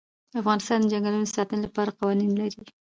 [0.41, 2.59] افغانستان د چنګلونه د ساتنې لپاره قوانین لري.